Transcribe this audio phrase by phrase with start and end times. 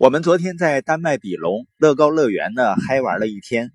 [0.00, 3.70] 我们昨天在丹麦比隆乐高乐园呢嗨玩了一天，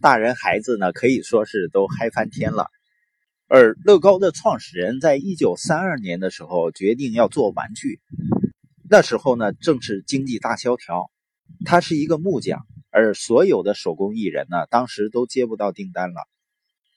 [0.00, 2.68] 大人孩子呢可以说是都嗨翻天了。
[3.48, 8.00] 而乐高的创始人在一九三二年的时候决定要做玩具，
[8.88, 11.10] 那时候呢正是经济大萧条，
[11.66, 16.26] 他是一个木匠，而所有的手工艺人呢当时都接不到订单了，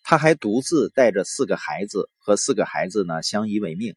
[0.02, 3.96] 他还独自带着四个孩子和四个孩子呢相依为命。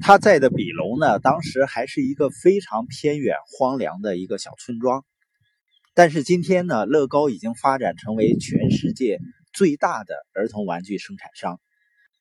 [0.00, 5.04] 他在的比隆呢，当时还是一个非常偏远、荒凉的一个小村庄。
[5.94, 9.18] 但是今天呢，乐高已经发展成为全世界
[9.52, 11.58] 最大的儿童玩具生产商。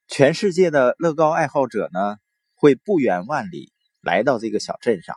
[0.08, 2.16] 全世界的乐高爱好者呢，
[2.56, 5.16] 会不远万里来到这个小镇上。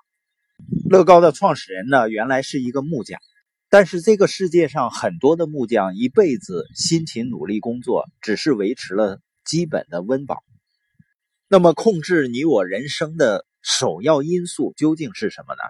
[0.90, 3.20] 乐高的创始人呢，原来是一个木匠，
[3.70, 10.42] 但是这个世界上很多的木匠一辈子辛勤努力工作，只是维持了基本的温饱。
[11.52, 15.60] 那么，控制你我人生的首要因素究竟是什么呢？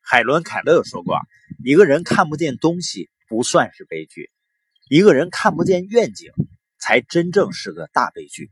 [0.00, 1.18] 海伦·凯勒说过
[1.62, 4.30] ：“一个人看不见东西不算是悲剧，
[4.88, 6.32] 一个人看不见愿景
[6.78, 8.50] 才真正是个大悲剧。”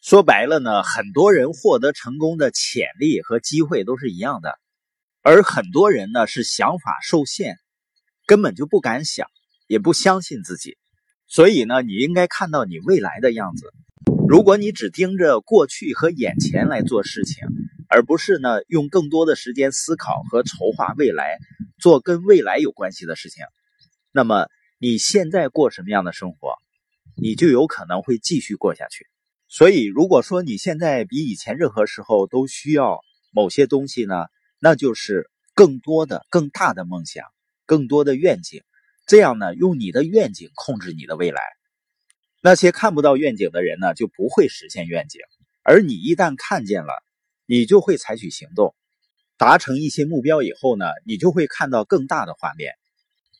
[0.00, 4.58] 说白了呢，很多人获得成功的潜力和机会都是一样的，
[5.20, 7.58] 而很多人呢是想法受限，
[8.24, 9.28] 根本就不敢想，
[9.66, 10.78] 也不相信自己。
[11.26, 13.74] 所以呢，你应该看到你未来的样子。
[14.26, 17.46] 如果你只盯着过去和眼前来做事情，
[17.88, 21.38] 而不是呢用更多的时间思考和筹划未来，
[21.78, 23.44] 做跟未来有关系的事情，
[24.12, 26.54] 那么你现在过什么样的生活，
[27.16, 29.06] 你就有可能会继续过下去。
[29.46, 34.14] 所以，如果说你现在比以前任何时候都需要某些东西呢，
[34.58, 37.24] 那就是更多的、更大的梦想，
[37.66, 38.62] 更多的愿景，
[39.06, 41.42] 这样呢，用你的愿景控制你的未来。
[42.46, 45.22] 那些看不到愿景的人呢，就不会实现愿景；
[45.62, 46.92] 而你一旦看见了，
[47.46, 48.74] 你就会采取行动，
[49.38, 52.74] 达成一些目标以后呢，你就会看到更大的画面。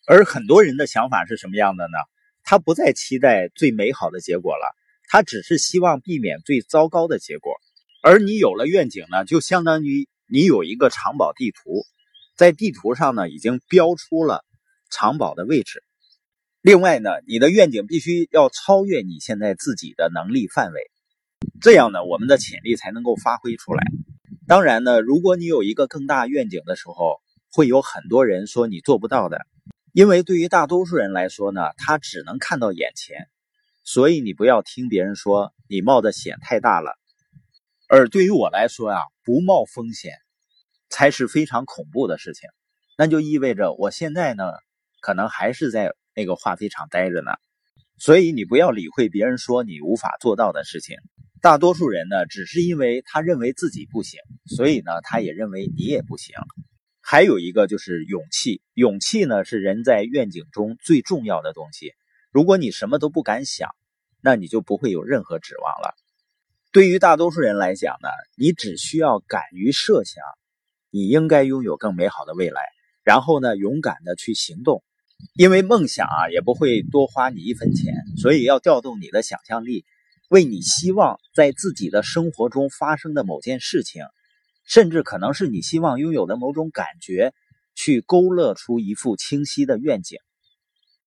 [0.07, 1.99] 而很多人的想法是什么样的呢？
[2.45, 4.75] 他不再期待最美好的结果了，
[5.11, 7.53] 他只是希望避免最糟糕的结果。
[8.03, 11.85] 而你有了愿景呢，就相当于你有一个藏宝地图，
[12.37, 14.47] 在地图上呢，已经标出了
[14.89, 15.85] 藏宝的位置。
[16.65, 20.91] 另外呢，你的愿景必须要超越你现在自己的能力范围，
[21.61, 23.85] 这样呢，我们的潜力才能够发挥出来。
[24.47, 27.21] 当然呢，如果你有一个更大愿景的时候，
[27.53, 29.43] 会有很多人说你做不到的，
[29.93, 33.29] 因为对于大多数人来说呢，他只能看到眼前，
[33.85, 36.95] 所以你不要听别人说你冒的险太大了。
[37.91, 40.15] 而对于我来说呀，不冒风险
[40.89, 42.49] 才是非常恐怖的事情，
[42.97, 44.45] 那就意味着我现在呢，
[45.03, 45.93] 可能还是在。
[46.15, 47.33] 那个化肥厂待着呢，
[47.99, 50.97] 所以你不要理会别人说你无法做到的事情。
[51.41, 56.35] 大多数人呢，只是因为他认为自己不行，所以呢，他也认为你也不行。
[57.03, 61.93] 还有一个就是勇气，勇气呢是人在愿景中最重要的东西。
[62.31, 63.69] 如果你什么都不敢想，
[64.23, 65.95] 那你就不会有任何指望了。
[66.73, 70.25] 对于大多数人来讲呢，你只需要敢于设想，
[70.91, 72.63] 你应该拥有更美好的未来，
[73.03, 74.83] 然后呢，勇敢的去行动。
[75.35, 79.85] 因为梦想啊，也不会多花你一分钱，所以要调动你的想象力，
[80.29, 84.05] 为你希望在自己的生活中发生的某件事情，
[84.65, 87.33] 甚至可能是你希望拥有的某种感觉，
[87.75, 90.19] 去勾勒出一幅清晰的愿景。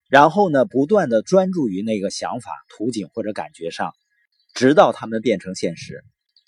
[0.09, 3.94] 然后呢，不断的专注于那个想法、图景或者感觉上，
[4.53, 6.03] 直到它们变成现实。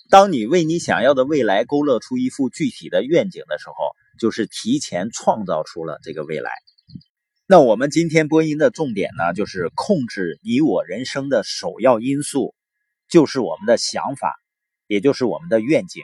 [0.09, 3.76] 当你为你想要的未来勾勒出一幅具体的愿景的时候，
[4.20, 6.52] 就是提前创造出了这个未来。
[7.51, 12.53] 那我们今天播音的重点呢，就是控制你我人生的首要因素，
[13.07, 14.35] 就是我们的想法，
[14.85, 16.03] 也就是我们的愿景。